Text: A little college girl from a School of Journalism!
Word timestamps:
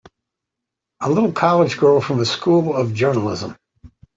A 1.01 1.11
little 1.11 1.31
college 1.31 1.77
girl 1.77 2.01
from 2.01 2.19
a 2.21 2.25
School 2.25 2.75
of 2.75 2.95
Journalism! 2.95 3.55